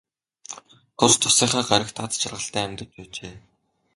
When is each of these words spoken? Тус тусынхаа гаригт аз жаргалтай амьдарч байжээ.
Тус 0.97 1.13
тусынхаа 1.21 1.63
гаригт 1.69 1.97
аз 2.03 2.13
жаргалтай 2.21 2.63
амьдарч 2.65 2.91
байжээ. 2.95 3.35